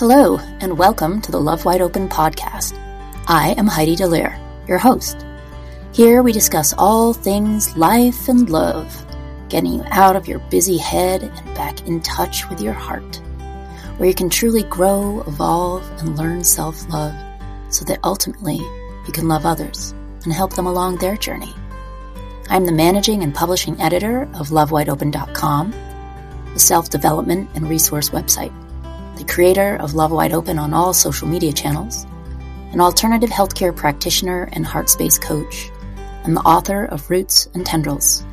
Hello, 0.00 0.38
and 0.62 0.78
welcome 0.78 1.20
to 1.20 1.30
the 1.30 1.38
Love 1.38 1.66
Wide 1.66 1.82
Open 1.82 2.08
podcast. 2.08 2.72
I 3.28 3.50
am 3.58 3.66
Heidi 3.66 3.96
Dallaire, 3.96 4.40
your 4.66 4.78
host. 4.78 5.26
Here 5.92 6.22
we 6.22 6.32
discuss 6.32 6.72
all 6.78 7.12
things 7.12 7.76
life 7.76 8.26
and 8.26 8.48
love, 8.48 9.04
getting 9.50 9.74
you 9.74 9.84
out 9.90 10.16
of 10.16 10.26
your 10.26 10.38
busy 10.48 10.78
head 10.78 11.22
and 11.22 11.54
back 11.54 11.86
in 11.86 12.00
touch 12.00 12.48
with 12.48 12.62
your 12.62 12.72
heart, 12.72 13.16
where 13.98 14.08
you 14.08 14.14
can 14.14 14.30
truly 14.30 14.62
grow, 14.62 15.20
evolve, 15.26 15.86
and 16.00 16.16
learn 16.16 16.44
self 16.44 16.88
love 16.88 17.14
so 17.68 17.84
that 17.84 18.00
ultimately 18.02 18.56
you 18.56 19.12
can 19.12 19.28
love 19.28 19.44
others 19.44 19.92
and 20.24 20.32
help 20.32 20.54
them 20.54 20.66
along 20.66 20.96
their 20.96 21.18
journey. 21.18 21.54
I'm 22.48 22.64
the 22.64 22.72
managing 22.72 23.22
and 23.22 23.34
publishing 23.34 23.78
editor 23.78 24.22
of 24.32 24.48
LoveWideOpen.com, 24.48 25.74
a 26.54 26.58
self 26.58 26.88
development 26.88 27.50
and 27.54 27.68
resource 27.68 28.08
website 28.08 28.54
the 29.20 29.30
creator 29.30 29.76
of 29.76 29.92
Love 29.92 30.12
Wide 30.12 30.32
Open 30.32 30.58
on 30.58 30.72
all 30.72 30.94
social 30.94 31.28
media 31.28 31.52
channels, 31.52 32.06
an 32.72 32.80
alternative 32.80 33.28
healthcare 33.28 33.76
practitioner 33.76 34.48
and 34.54 34.64
heart 34.64 34.88
space 34.88 35.18
coach, 35.18 35.70
and 36.24 36.34
the 36.34 36.40
author 36.40 36.86
of 36.86 37.10
Roots 37.10 37.46
and 37.52 37.66
Tendrils, 37.66 38.24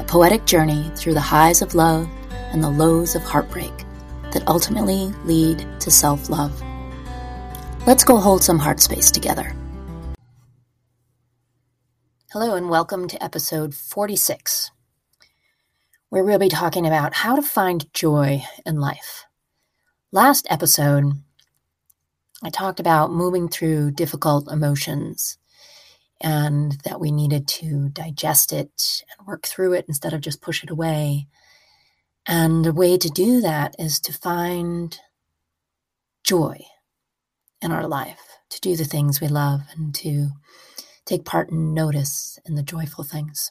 a 0.00 0.04
poetic 0.08 0.44
journey 0.44 0.90
through 0.96 1.14
the 1.14 1.20
highs 1.20 1.62
of 1.62 1.76
love 1.76 2.08
and 2.50 2.64
the 2.64 2.68
lows 2.68 3.14
of 3.14 3.22
heartbreak 3.22 3.72
that 4.32 4.42
ultimately 4.48 5.12
lead 5.24 5.64
to 5.78 5.88
self 5.88 6.28
love. 6.28 6.60
Let's 7.86 8.02
go 8.02 8.16
hold 8.16 8.42
some 8.42 8.58
heart 8.58 8.80
space 8.80 9.12
together. 9.12 9.54
Hello, 12.32 12.56
and 12.56 12.68
welcome 12.68 13.06
to 13.06 13.22
episode 13.22 13.72
46, 13.72 14.72
where 16.08 16.24
we'll 16.24 16.40
be 16.40 16.48
talking 16.48 16.88
about 16.88 17.14
how 17.14 17.36
to 17.36 17.42
find 17.42 17.92
joy 17.94 18.42
in 18.66 18.80
life. 18.80 19.26
Last 20.14 20.46
episode, 20.48 21.24
I 22.40 22.48
talked 22.48 22.78
about 22.78 23.10
moving 23.10 23.48
through 23.48 23.90
difficult 23.90 24.48
emotions 24.48 25.38
and 26.20 26.70
that 26.84 27.00
we 27.00 27.10
needed 27.10 27.48
to 27.48 27.88
digest 27.88 28.52
it 28.52 29.02
and 29.18 29.26
work 29.26 29.44
through 29.44 29.72
it 29.72 29.86
instead 29.88 30.12
of 30.12 30.20
just 30.20 30.40
push 30.40 30.62
it 30.62 30.70
away. 30.70 31.26
And 32.28 32.64
a 32.64 32.72
way 32.72 32.96
to 32.96 33.08
do 33.08 33.40
that 33.40 33.74
is 33.76 33.98
to 34.02 34.12
find 34.12 34.96
joy 36.22 36.64
in 37.60 37.72
our 37.72 37.88
life, 37.88 38.38
to 38.50 38.60
do 38.60 38.76
the 38.76 38.84
things 38.84 39.20
we 39.20 39.26
love 39.26 39.62
and 39.76 39.92
to 39.96 40.28
take 41.06 41.24
part 41.24 41.50
and 41.50 41.74
notice 41.74 42.38
in 42.46 42.54
the 42.54 42.62
joyful 42.62 43.02
things. 43.02 43.50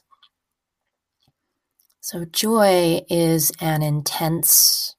So, 2.00 2.24
joy 2.24 3.02
is 3.10 3.52
an 3.60 3.82
intense 3.82 4.96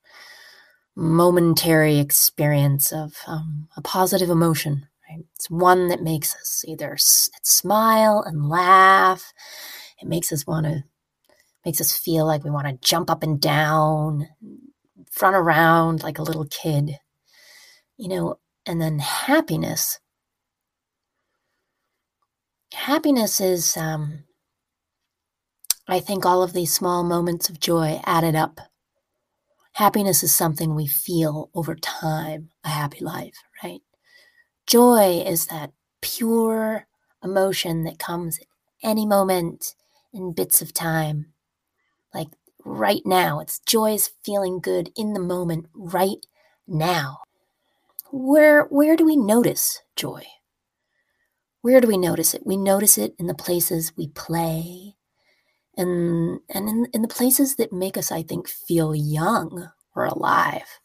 momentary 0.96 2.00
experience 2.00 2.92
of 2.92 3.16
um, 3.28 3.68
a 3.76 3.82
positive 3.82 4.30
emotion. 4.30 4.88
Right? 5.10 5.26
It's 5.36 5.50
one 5.50 5.88
that 5.90 6.02
makes 6.02 6.36
us 6.36 6.64
either 6.68 6.96
smile 6.98 8.24
and 8.26 8.50
laugh. 8.50 9.34
It 10.02 10.08
makes 10.08 10.32
us 10.32 10.48
want 10.48 10.66
to, 10.66 10.84
makes 11.66 11.82
us 11.82 11.98
feel 11.98 12.26
like 12.26 12.44
we 12.44 12.52
want 12.52 12.68
to 12.68 12.88
jump 12.88 13.10
up 13.10 13.24
and 13.24 13.40
down, 13.40 14.28
run 15.22 15.36
around 15.36 16.04
like 16.04 16.18
a 16.18 16.24
little 16.24 16.46
kid, 16.46 17.00
you 17.98 18.08
know. 18.08 18.40
And 18.68 18.82
then 18.82 18.98
happiness. 18.98 20.00
Happiness 22.74 23.40
is, 23.40 23.78
um, 23.78 24.24
I 25.88 26.00
think, 26.00 26.26
all 26.26 26.42
of 26.42 26.54
these 26.54 26.74
small 26.74 27.04
moments 27.04 27.48
of 27.48 27.60
joy 27.60 28.02
added 28.06 28.36
up 28.36 28.60
Happiness 29.76 30.24
is 30.24 30.34
something 30.34 30.74
we 30.74 30.88
feel 30.88 31.50
over 31.54 31.76
time, 31.76 32.50
a 32.64 32.70
happy 32.70 33.04
life, 33.04 33.44
right? 33.62 33.82
Joy 34.66 35.22
is 35.28 35.48
that 35.48 35.74
pure 36.02 36.88
emotion 37.22 37.84
that 37.84 38.00
comes 38.00 38.40
at 38.40 38.48
any 38.82 39.06
moment 39.06 39.76
in 40.14 40.32
bits 40.32 40.62
of 40.62 40.74
time. 40.74 41.34
Like 42.14 42.30
right 42.64 43.02
now, 43.06 43.42
it's 43.42 43.60
joy 43.60 43.96
is 43.96 44.12
feeling 44.24 44.62
good 44.62 44.94
in 44.96 45.12
the 45.12 45.20
moment 45.20 45.66
right 45.74 46.26
now. 46.66 47.20
Where 48.14 48.64
where 48.68 48.96
do 48.96 49.06
we 49.06 49.18
notice 49.18 49.82
joy? 49.98 50.24
Where 51.62 51.82
do 51.82 51.88
we 51.90 51.98
notice 51.98 52.34
it? 52.34 52.46
We 52.46 52.56
notice 52.56 52.98
it 52.98 53.14
in 53.20 53.28
the 53.28 53.34
places 53.34 53.92
we 53.98 54.08
play, 54.08 54.95
and 55.78 56.40
and 56.50 56.70
in, 56.70 56.88
in 56.94 57.02
the 57.02 57.08
places 57.08 57.56
that 57.58 57.74
make 57.74 57.98
us 57.98 58.12
i 58.12 58.24
think 58.24 58.48
feel 58.48 58.96
young 58.96 59.70
or 59.96 60.06
alive. 60.06 60.80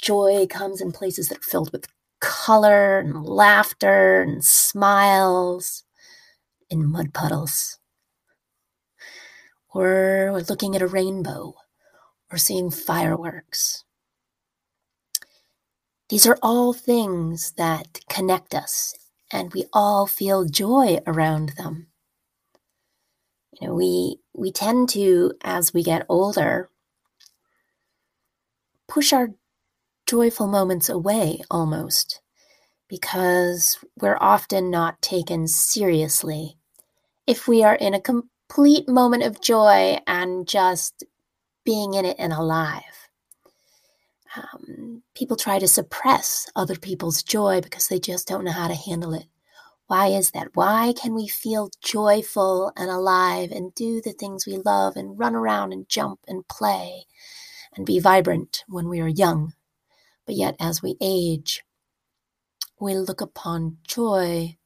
Joy 0.00 0.46
comes 0.48 0.80
in 0.80 0.92
places 0.92 1.28
that 1.28 1.38
are 1.38 1.42
filled 1.42 1.72
with 1.72 1.88
color 2.20 2.98
and 2.98 3.24
laughter 3.24 4.22
and 4.22 4.44
smiles 4.44 5.84
in 6.70 6.86
mud 6.86 7.14
puddles. 7.14 7.78
Or 9.72 10.44
looking 10.48 10.76
at 10.76 10.82
a 10.82 10.86
rainbow 10.86 11.54
or 12.30 12.38
seeing 12.38 12.70
fireworks. 12.70 13.84
These 16.10 16.26
are 16.26 16.38
all 16.42 16.72
things 16.72 17.52
that 17.56 18.00
connect 18.08 18.54
us 18.54 18.94
and 19.32 19.52
we 19.52 19.64
all 19.72 20.06
feel 20.06 20.44
joy 20.44 20.98
around 21.06 21.50
them 21.56 21.88
you 23.60 23.68
know, 23.68 23.74
we 23.74 24.18
we 24.34 24.52
tend 24.52 24.88
to, 24.90 25.32
as 25.42 25.74
we 25.74 25.82
get 25.82 26.06
older, 26.08 26.70
push 28.88 29.12
our 29.12 29.30
joyful 30.06 30.46
moments 30.46 30.88
away 30.88 31.40
almost 31.50 32.20
because 32.88 33.78
we're 34.00 34.18
often 34.20 34.70
not 34.70 35.00
taken 35.02 35.48
seriously. 35.48 36.58
If 37.26 37.48
we 37.48 37.62
are 37.64 37.74
in 37.74 37.94
a 37.94 38.00
complete 38.00 38.88
moment 38.88 39.22
of 39.22 39.40
joy 39.40 39.98
and 40.06 40.46
just 40.46 41.04
being 41.64 41.94
in 41.94 42.04
it 42.04 42.16
and 42.18 42.32
alive, 42.32 42.82
um, 44.36 45.02
people 45.14 45.36
try 45.36 45.58
to 45.58 45.68
suppress 45.68 46.48
other 46.56 46.76
people's 46.76 47.22
joy 47.22 47.60
because 47.60 47.88
they 47.88 47.98
just 48.00 48.28
don't 48.28 48.44
know 48.44 48.52
how 48.52 48.68
to 48.68 48.74
handle 48.74 49.14
it. 49.14 49.26
Why 49.86 50.08
is 50.08 50.30
that? 50.30 50.48
Why 50.54 50.94
can 50.96 51.14
we 51.14 51.28
feel 51.28 51.70
joyful 51.82 52.72
and 52.76 52.90
alive 52.90 53.50
and 53.50 53.74
do 53.74 54.00
the 54.00 54.12
things 54.12 54.46
we 54.46 54.56
love 54.56 54.96
and 54.96 55.18
run 55.18 55.34
around 55.34 55.72
and 55.72 55.88
jump 55.88 56.20
and 56.26 56.48
play 56.48 57.04
and 57.76 57.84
be 57.84 57.98
vibrant 57.98 58.64
when 58.66 58.88
we 58.88 59.00
are 59.00 59.08
young? 59.08 59.52
But 60.26 60.36
yet, 60.36 60.56
as 60.58 60.82
we 60.82 60.96
age, 61.02 61.62
we 62.80 62.94
look 62.94 63.20
upon 63.20 63.76
joy 63.86 64.56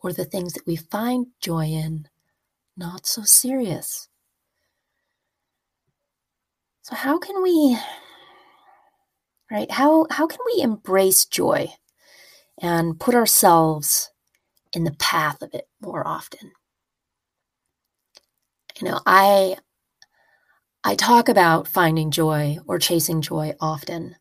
or 0.00 0.12
the 0.12 0.24
things 0.24 0.52
that 0.52 0.66
we 0.66 0.76
find 0.76 1.26
joy 1.40 1.66
in 1.66 2.08
not 2.76 3.06
so 3.06 3.22
serious. 3.22 4.08
So, 6.82 6.94
how 6.94 7.18
can 7.18 7.42
we, 7.42 7.76
right? 9.50 9.70
How, 9.70 10.06
how 10.10 10.28
can 10.28 10.38
we 10.46 10.62
embrace 10.62 11.24
joy 11.24 11.72
and 12.56 12.98
put 13.00 13.16
ourselves 13.16 14.10
in 14.72 14.84
the 14.84 14.96
path 14.98 15.42
of 15.42 15.54
it 15.54 15.68
more 15.80 16.06
often. 16.06 16.52
You 18.80 18.88
know, 18.88 19.00
I 19.06 19.56
I 20.84 20.94
talk 20.94 21.28
about 21.28 21.68
finding 21.68 22.10
joy 22.10 22.58
or 22.66 22.78
chasing 22.78 23.20
joy 23.20 23.54
often. 23.60 24.16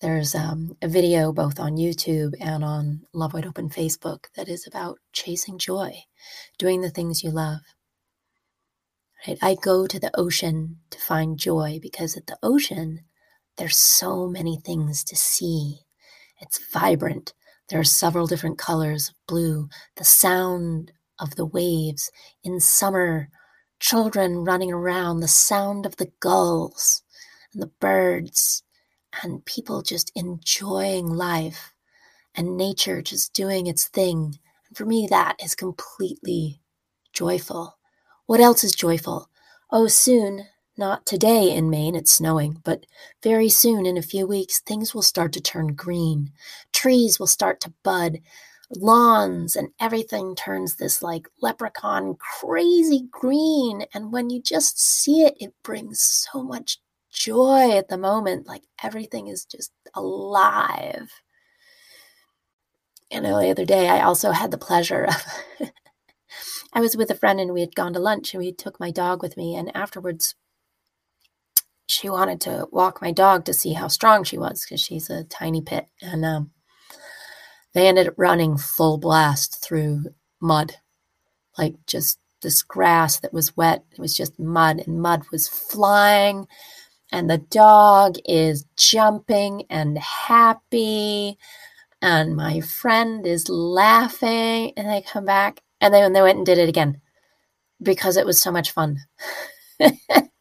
There's 0.00 0.34
um, 0.34 0.76
a 0.82 0.88
video 0.88 1.32
both 1.32 1.58
on 1.58 1.76
YouTube 1.76 2.34
and 2.40 2.62
on 2.64 3.02
Love 3.12 3.34
Wide 3.34 3.46
Open 3.46 3.68
Facebook 3.70 4.26
that 4.36 4.48
is 4.48 4.66
about 4.66 4.98
chasing 5.12 5.58
joy, 5.58 6.04
doing 6.58 6.80
the 6.82 6.90
things 6.90 7.24
you 7.24 7.30
love. 7.30 7.60
Right? 9.26 9.38
I 9.42 9.56
go 9.56 9.86
to 9.86 9.98
the 9.98 10.10
ocean 10.18 10.78
to 10.90 10.98
find 10.98 11.38
joy 11.38 11.78
because 11.82 12.16
at 12.16 12.26
the 12.26 12.38
ocean, 12.42 13.00
there's 13.56 13.78
so 13.78 14.28
many 14.28 14.58
things 14.58 15.02
to 15.04 15.16
see. 15.16 15.80
It's 16.40 16.60
vibrant. 16.72 17.32
There 17.68 17.80
are 17.80 17.84
several 17.84 18.26
different 18.26 18.58
colors 18.58 19.08
of 19.08 19.14
blue, 19.26 19.68
the 19.96 20.04
sound 20.04 20.92
of 21.18 21.36
the 21.36 21.46
waves. 21.46 22.10
In 22.44 22.60
summer, 22.60 23.28
children 23.80 24.44
running 24.44 24.72
around, 24.72 25.20
the 25.20 25.28
sound 25.28 25.86
of 25.86 25.96
the 25.96 26.12
gulls 26.20 27.02
and 27.52 27.62
the 27.62 27.72
birds, 27.80 28.62
and 29.22 29.44
people 29.44 29.82
just 29.82 30.12
enjoying 30.14 31.08
life 31.08 31.72
and 32.36 32.56
nature 32.56 33.02
just 33.02 33.32
doing 33.34 33.66
its 33.66 33.88
thing. 33.88 34.38
And 34.68 34.76
for 34.76 34.86
me, 34.86 35.06
that 35.10 35.36
is 35.42 35.54
completely 35.54 36.62
joyful. 37.12 37.78
What 38.26 38.40
else 38.40 38.64
is 38.64 38.72
joyful? 38.72 39.28
Oh, 39.70 39.88
soon 39.88 40.46
not 40.78 41.06
today 41.06 41.50
in 41.50 41.70
Maine, 41.70 41.94
it's 41.94 42.12
snowing, 42.12 42.60
but 42.64 42.86
very 43.22 43.48
soon, 43.48 43.86
in 43.86 43.96
a 43.96 44.02
few 44.02 44.26
weeks, 44.26 44.60
things 44.60 44.94
will 44.94 45.02
start 45.02 45.32
to 45.34 45.40
turn 45.40 45.68
green. 45.68 46.32
Trees 46.72 47.18
will 47.18 47.26
start 47.26 47.60
to 47.62 47.72
bud. 47.82 48.18
Lawns 48.74 49.54
and 49.54 49.68
everything 49.80 50.34
turns 50.34 50.76
this 50.76 51.00
like 51.00 51.28
leprechaun 51.40 52.16
crazy 52.16 53.06
green. 53.10 53.84
And 53.94 54.12
when 54.12 54.28
you 54.28 54.42
just 54.42 54.80
see 54.80 55.22
it, 55.22 55.34
it 55.38 55.54
brings 55.62 56.00
so 56.00 56.42
much 56.42 56.78
joy 57.12 57.70
at 57.76 57.88
the 57.88 57.96
moment. 57.98 58.46
Like 58.48 58.64
everything 58.82 59.28
is 59.28 59.44
just 59.44 59.72
alive. 59.94 61.10
Know, 63.12 63.40
the 63.40 63.50
other 63.50 63.64
day 63.64 63.88
I 63.88 64.02
also 64.02 64.32
had 64.32 64.50
the 64.50 64.58
pleasure 64.58 65.06
of 65.06 65.70
I 66.72 66.80
was 66.80 66.96
with 66.96 67.10
a 67.10 67.14
friend 67.14 67.40
and 67.40 67.52
we 67.52 67.60
had 67.60 67.74
gone 67.74 67.92
to 67.94 67.98
lunch 67.98 68.34
and 68.34 68.42
we 68.42 68.52
took 68.52 68.78
my 68.78 68.90
dog 68.90 69.22
with 69.22 69.36
me 69.36 69.54
and 69.54 69.74
afterwards 69.74 70.34
she 71.96 72.10
wanted 72.10 72.40
to 72.42 72.68
walk 72.70 73.00
my 73.00 73.10
dog 73.10 73.44
to 73.46 73.54
see 73.54 73.72
how 73.72 73.88
strong 73.88 74.22
she 74.22 74.36
was 74.36 74.64
because 74.64 74.80
she's 74.80 75.08
a 75.08 75.24
tiny 75.24 75.62
pit 75.62 75.86
and 76.02 76.24
um, 76.24 76.50
they 77.72 77.88
ended 77.88 78.06
up 78.08 78.14
running 78.18 78.58
full 78.58 78.98
blast 78.98 79.64
through 79.64 80.04
mud. 80.40 80.74
Like 81.56 81.74
just 81.86 82.18
this 82.42 82.62
grass 82.62 83.18
that 83.20 83.32
was 83.32 83.56
wet 83.56 83.82
it 83.90 83.98
was 83.98 84.14
just 84.14 84.38
mud 84.38 84.82
and 84.86 85.00
mud 85.00 85.22
was 85.32 85.48
flying 85.48 86.46
and 87.10 87.30
the 87.30 87.38
dog 87.38 88.16
is 88.26 88.66
jumping 88.76 89.64
and 89.70 89.96
happy 89.98 91.38
and 92.02 92.36
my 92.36 92.60
friend 92.60 93.26
is 93.26 93.48
laughing 93.48 94.72
and 94.76 94.88
they 94.88 95.00
come 95.00 95.24
back 95.24 95.62
and 95.80 95.94
then 95.94 96.12
they 96.12 96.22
went 96.22 96.36
and 96.36 96.46
did 96.46 96.58
it 96.58 96.68
again 96.68 97.00
because 97.82 98.16
it 98.16 98.26
was 98.26 98.38
so 98.38 98.52
much 98.52 98.70
fun 98.70 98.98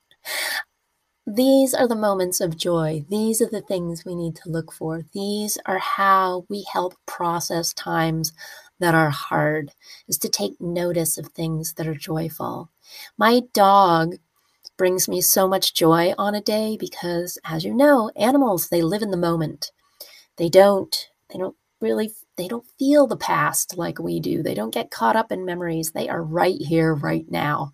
these 1.35 1.73
are 1.73 1.87
the 1.87 1.95
moments 1.95 2.41
of 2.41 2.57
joy. 2.57 3.05
These 3.09 3.41
are 3.41 3.49
the 3.49 3.61
things 3.61 4.05
we 4.05 4.15
need 4.15 4.35
to 4.37 4.49
look 4.49 4.71
for. 4.71 5.03
These 5.13 5.57
are 5.65 5.79
how 5.79 6.45
we 6.49 6.65
help 6.71 6.93
process 7.05 7.73
times 7.73 8.31
that 8.79 8.95
are 8.95 9.09
hard, 9.09 9.71
is 10.07 10.17
to 10.19 10.29
take 10.29 10.59
notice 10.59 11.17
of 11.17 11.27
things 11.27 11.73
that 11.73 11.87
are 11.87 11.95
joyful. 11.95 12.69
My 13.17 13.41
dog 13.53 14.15
brings 14.77 15.07
me 15.07 15.21
so 15.21 15.47
much 15.47 15.73
joy 15.73 16.13
on 16.17 16.35
a 16.35 16.41
day 16.41 16.77
because 16.79 17.37
as 17.45 17.63
you 17.63 17.73
know, 17.73 18.11
animals 18.15 18.69
they 18.69 18.81
live 18.81 19.01
in 19.01 19.11
the 19.11 19.17
moment. 19.17 19.71
They 20.37 20.49
don't 20.49 21.09
they 21.31 21.39
don't 21.39 21.55
really 21.79 22.11
they 22.37 22.47
don't 22.47 22.65
feel 22.77 23.07
the 23.07 23.17
past 23.17 23.77
like 23.77 23.99
we 23.99 24.19
do. 24.19 24.43
They 24.43 24.53
don't 24.53 24.73
get 24.73 24.91
caught 24.91 25.15
up 25.15 25.31
in 25.31 25.45
memories. 25.45 25.91
They 25.91 26.09
are 26.09 26.21
right 26.21 26.59
here 26.59 26.93
right 26.93 27.25
now. 27.29 27.71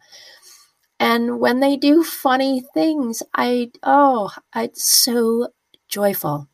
And 1.01 1.39
when 1.39 1.61
they 1.61 1.77
do 1.77 2.03
funny 2.03 2.61
things, 2.75 3.23
I 3.33 3.71
oh, 3.81 4.29
it's 4.55 4.83
so 4.83 5.47
joyful. 5.89 6.47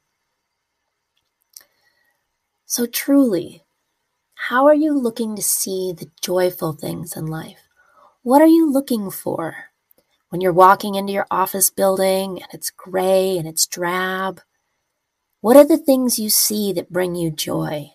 So 2.65 2.85
truly, 2.85 3.65
how 4.35 4.65
are 4.65 4.73
you 4.73 4.97
looking 4.97 5.35
to 5.35 5.41
see 5.41 5.91
the 5.91 6.09
joyful 6.21 6.71
things 6.71 7.17
in 7.17 7.25
life? 7.25 7.67
What 8.23 8.41
are 8.41 8.47
you 8.47 8.71
looking 8.71 9.11
for? 9.11 9.65
When 10.29 10.39
you're 10.39 10.53
walking 10.53 10.95
into 10.95 11.11
your 11.11 11.27
office 11.29 11.69
building 11.69 12.41
and 12.41 12.47
it's 12.53 12.69
gray 12.69 13.38
and 13.38 13.49
it's 13.49 13.67
drab, 13.67 14.39
what 15.41 15.57
are 15.57 15.67
the 15.67 15.77
things 15.77 16.19
you 16.19 16.29
see 16.29 16.71
that 16.71 16.89
bring 16.89 17.15
you 17.15 17.31
joy? 17.31 17.91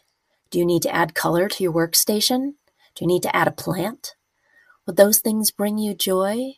Do 0.50 0.58
you 0.58 0.66
need 0.66 0.82
to 0.82 0.94
add 0.94 1.14
color 1.14 1.48
to 1.48 1.62
your 1.62 1.72
workstation? 1.72 2.56
Do 2.94 3.04
you 3.04 3.06
need 3.06 3.22
to 3.22 3.34
add 3.34 3.48
a 3.48 3.52
plant? 3.52 4.16
Would 4.86 4.96
those 4.96 5.20
things 5.20 5.50
bring 5.50 5.78
you 5.78 5.94
joy? 5.94 6.54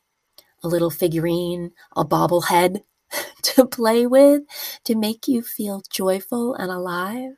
A 0.62 0.69
little 0.69 0.91
figurine, 0.91 1.73
a 1.94 2.05
bobblehead 2.05 2.82
to 3.43 3.67
play 3.67 4.06
with 4.06 4.43
to 4.85 4.94
make 4.94 5.29
you 5.29 5.43
feel 5.43 5.82
joyful 5.91 6.55
and 6.55 6.71
alive? 6.71 7.32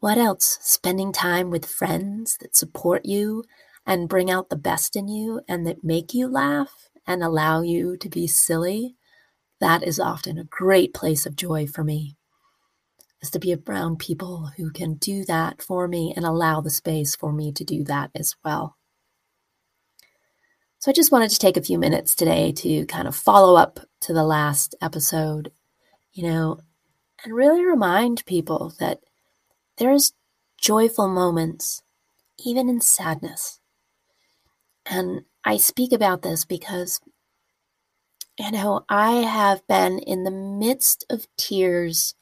What 0.00 0.18
else? 0.18 0.58
Spending 0.62 1.12
time 1.12 1.50
with 1.50 1.64
friends 1.64 2.36
that 2.40 2.56
support 2.56 3.04
you 3.04 3.44
and 3.86 4.08
bring 4.08 4.30
out 4.30 4.48
the 4.48 4.56
best 4.56 4.96
in 4.96 5.08
you 5.08 5.42
and 5.48 5.66
that 5.66 5.84
make 5.84 6.14
you 6.14 6.26
laugh 6.26 6.88
and 7.06 7.22
allow 7.22 7.60
you 7.60 7.96
to 7.98 8.08
be 8.08 8.26
silly. 8.26 8.96
That 9.60 9.82
is 9.82 10.00
often 10.00 10.38
a 10.38 10.44
great 10.44 10.92
place 10.94 11.24
of 11.26 11.36
joy 11.36 11.66
for 11.66 11.84
me, 11.84 12.16
is 13.22 13.30
to 13.30 13.38
be 13.38 13.54
around 13.54 13.98
people 13.98 14.50
who 14.56 14.70
can 14.70 14.94
do 14.94 15.24
that 15.24 15.62
for 15.62 15.86
me 15.86 16.12
and 16.16 16.24
allow 16.24 16.60
the 16.60 16.70
space 16.70 17.14
for 17.14 17.32
me 17.32 17.52
to 17.52 17.64
do 17.64 17.84
that 17.84 18.10
as 18.14 18.34
well. 18.44 18.76
So 20.80 20.90
I 20.90 20.94
just 20.94 21.12
wanted 21.12 21.30
to 21.30 21.38
take 21.38 21.56
a 21.56 21.62
few 21.62 21.78
minutes 21.78 22.16
today 22.16 22.50
to 22.52 22.84
kind 22.86 23.06
of 23.06 23.14
follow 23.14 23.54
up 23.54 23.78
to 24.00 24.12
the 24.12 24.24
last 24.24 24.74
episode, 24.82 25.52
you 26.12 26.24
know, 26.24 26.58
and 27.22 27.32
really 27.32 27.64
remind 27.64 28.26
people 28.26 28.74
that 28.80 28.98
there's 29.78 30.12
joyful 30.60 31.06
moments, 31.08 31.82
even 32.44 32.68
in 32.68 32.80
sadness. 32.80 33.60
And 34.84 35.22
I 35.44 35.56
speak 35.56 35.92
about 35.92 36.22
this 36.22 36.44
because, 36.44 37.00
you 38.36 38.50
know, 38.50 38.84
I 38.88 39.12
have 39.22 39.64
been 39.68 40.00
in 40.00 40.24
the 40.24 40.32
midst 40.32 41.04
of 41.08 41.28
tears 41.36 42.16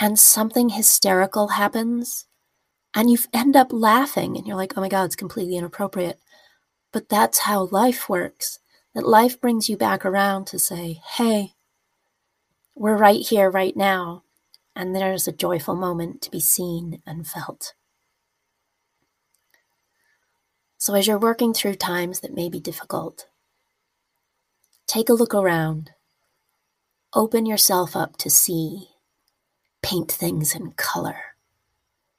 and 0.00 0.18
something 0.18 0.70
hysterical 0.70 1.48
happens 1.48 2.26
and 2.94 3.10
you 3.10 3.18
end 3.32 3.56
up 3.56 3.72
laughing 3.72 4.36
and 4.36 4.46
you're 4.46 4.56
like, 4.56 4.74
oh 4.76 4.80
my 4.80 4.88
God, 4.88 5.04
it's 5.04 5.16
completely 5.16 5.56
inappropriate. 5.56 6.18
But 6.92 7.08
that's 7.08 7.40
how 7.40 7.66
life 7.66 8.08
works. 8.08 8.58
That 8.94 9.06
life 9.06 9.40
brings 9.40 9.68
you 9.68 9.76
back 9.76 10.06
around 10.06 10.46
to 10.48 10.58
say, 10.58 11.00
hey, 11.16 11.52
we're 12.74 12.96
right 12.96 13.20
here, 13.20 13.50
right 13.50 13.76
now 13.76 14.22
and 14.76 14.94
there's 14.94 15.26
a 15.26 15.32
joyful 15.32 15.74
moment 15.74 16.20
to 16.20 16.30
be 16.30 16.38
seen 16.38 17.02
and 17.06 17.26
felt. 17.26 17.72
So, 20.76 20.94
as 20.94 21.06
you're 21.06 21.18
working 21.18 21.54
through 21.54 21.76
times 21.76 22.20
that 22.20 22.34
may 22.34 22.50
be 22.50 22.60
difficult, 22.60 23.26
take 24.86 25.08
a 25.08 25.14
look 25.14 25.34
around. 25.34 25.92
Open 27.14 27.46
yourself 27.46 27.96
up 27.96 28.18
to 28.18 28.28
see. 28.28 28.90
Paint 29.86 30.10
things 30.10 30.52
in 30.52 30.72
color. 30.72 31.36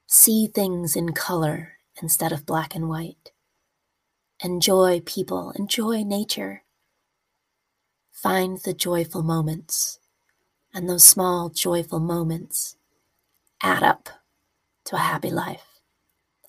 See 0.06 0.48
things 0.48 0.96
in 0.96 1.12
color 1.12 1.74
instead 2.02 2.32
of 2.32 2.46
black 2.46 2.74
and 2.76 2.88
white. 2.88 3.34
Enjoy 4.42 5.02
people, 5.02 5.52
enjoy 5.52 6.04
nature. 6.04 6.64
Find 8.10 8.58
the 8.60 8.74
joyful 8.74 9.22
moments 9.22 10.00
and 10.74 10.90
those 10.90 11.04
small, 11.04 11.50
joyful 11.50 12.00
moments 12.00 12.78
add 13.62 13.84
up 13.84 14.12
to 14.86 14.96
a 14.96 15.00
happy 15.00 15.30
life. 15.30 15.82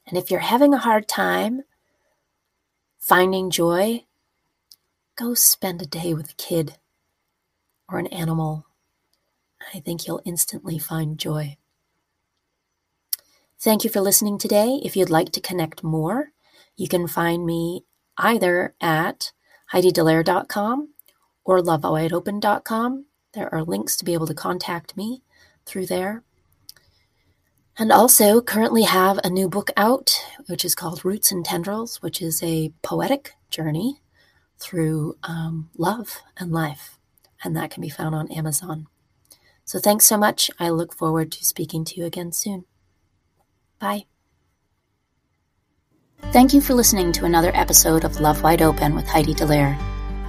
And 0.07 0.17
if 0.17 0.31
you're 0.31 0.39
having 0.39 0.73
a 0.73 0.79
hard 0.79 1.09
time 1.09 1.63
finding 3.01 3.51
joy, 3.51 4.05
go 5.17 5.35
spend 5.35 5.83
a 5.83 5.87
day 5.87 6.15
with 6.15 6.31
a 6.31 6.35
kid 6.35 6.77
or 7.89 7.99
an 7.99 8.07
animal. 8.07 8.68
I 9.75 9.81
think 9.81 10.07
you'll 10.07 10.23
instantly 10.25 10.79
find 10.79 11.19
joy. 11.19 11.57
Thank 13.61 13.83
you 13.83 13.91
for 13.91 14.01
listening 14.01 14.39
today. 14.39 14.81
If 14.85 14.97
you'd 14.97 15.11
like 15.11 15.33
to 15.33 15.41
connect 15.41 15.83
more, 15.83 16.31
you 16.77 16.89
can 16.89 17.09
find 17.09 17.45
me 17.45 17.85
either 18.17 18.75
at 18.81 19.33
HeidiDallaire.com 19.73 20.91
or 21.45 21.61
lovewideopen.com. 21.61 23.07
There 23.35 23.53
are 23.53 23.65
links 23.65 23.97
to 23.97 24.05
be 24.05 24.15
able 24.15 24.27
to 24.29 24.35
contact 24.35 24.97
me 24.97 25.23
through 25.67 25.87
there. 25.87 26.23
And 27.81 27.93
also, 27.93 28.41
currently 28.41 28.83
have 28.83 29.21
a 29.23 29.31
new 29.31 29.49
book 29.49 29.71
out, 29.77 30.17
which 30.47 30.65
is 30.65 30.75
called 30.75 31.05
Roots 31.05 31.31
and 31.31 31.45
Tendrils, 31.45 32.03
which 32.03 32.21
is 32.21 32.43
a 32.43 32.73
poetic 32.83 33.35
journey 33.51 34.01
through 34.59 35.17
um, 35.23 35.71
love 35.77 36.19
and 36.37 36.51
life. 36.51 36.99
And 37.45 37.57
that 37.57 37.71
can 37.71 37.81
be 37.81 37.89
found 37.89 38.15
on 38.17 38.33
Amazon. 38.33 38.89
So, 39.69 39.79
thanks 39.79 40.07
so 40.07 40.17
much. 40.17 40.51
I 40.59 40.71
look 40.71 40.95
forward 40.95 41.31
to 41.33 41.45
speaking 41.45 41.85
to 41.85 42.01
you 42.01 42.07
again 42.07 42.33
soon. 42.33 42.65
Bye. 43.79 44.07
Thank 46.33 46.55
you 46.55 46.63
for 46.63 46.73
listening 46.73 47.13
to 47.13 47.27
another 47.27 47.51
episode 47.53 48.03
of 48.05 48.19
Love 48.19 48.43
Wide 48.43 48.63
Open 48.63 48.95
with 48.95 49.07
Heidi 49.07 49.35
Dallaire. 49.35 49.79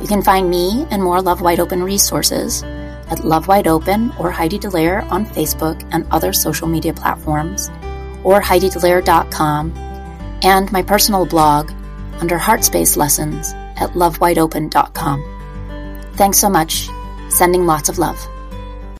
You 0.02 0.08
can 0.08 0.22
find 0.22 0.50
me 0.50 0.86
and 0.92 1.02
more 1.02 1.22
Love 1.22 1.40
Wide 1.40 1.62
Open 1.62 1.82
resources 1.82 2.64
at 2.64 3.24
Love 3.24 3.48
Wide 3.48 3.66
Open 3.66 4.12
or 4.20 4.30
Heidi 4.30 4.60
Dallaire 4.60 5.10
on 5.10 5.26
Facebook 5.26 5.88
and 5.94 6.06
other 6.12 6.34
social 6.34 6.68
media 6.68 6.94
platforms, 6.94 7.70
or 8.26 8.42
HeidiDallaire.com, 8.42 9.72
and 10.44 10.70
my 10.74 10.84
personal 10.84 11.26
blog 11.26 11.72
under 12.20 12.38
Heartspace 12.38 12.98
Lessons 12.98 13.54
at 13.78 13.92
lovewideopen.com. 13.92 15.24
Thanks 16.16 16.40
so 16.40 16.50
much. 16.50 16.90
Sending 17.30 17.66
lots 17.66 17.88
of 17.88 18.00
love. 18.00 18.20